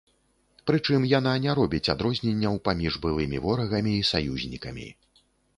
Прычым 0.69 1.03
яна 1.11 1.33
не 1.43 1.51
робіць 1.59 1.91
адрозненняў 1.95 2.57
паміж 2.71 2.93
былымі 3.05 3.45
ворагамі 3.47 3.93
і 3.99 4.07
саюзнікамі. 4.15 4.87